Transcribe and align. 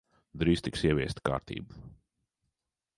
Drīz 0.43 0.63
tiks 0.67 0.83
ieviesta 0.87 1.25
kārtība. 1.31 1.81